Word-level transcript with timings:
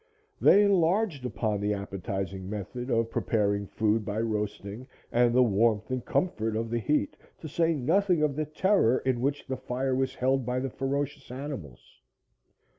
They 0.41 0.63
enlarged 0.63 1.27
upon 1.27 1.61
the 1.61 1.75
appetizing 1.75 2.49
method 2.49 2.89
of 2.89 3.11
preparing 3.11 3.67
food 3.67 4.03
by 4.03 4.19
roasting, 4.19 4.87
and 5.11 5.31
the 5.31 5.43
warmth 5.43 5.91
and 5.91 6.03
comfort 6.03 6.55
of 6.55 6.71
the 6.71 6.79
heat, 6.79 7.15
to 7.37 7.47
say 7.47 7.75
nothing 7.75 8.23
of 8.23 8.35
the 8.35 8.45
terror 8.45 8.97
in 9.05 9.21
which 9.21 9.45
the 9.45 9.57
fire 9.57 9.93
was 9.93 10.15
held 10.15 10.43
by 10.43 10.59
the 10.59 10.71
ferocious 10.71 11.29
animals. 11.29 11.99